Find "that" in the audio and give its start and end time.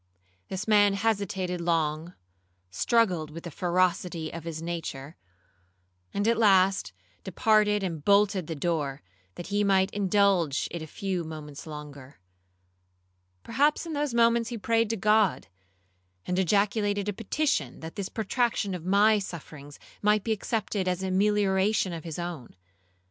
9.35-9.45, 17.81-17.95